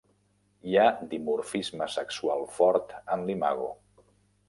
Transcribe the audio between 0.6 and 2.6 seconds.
Hi ha dimorfisme sexual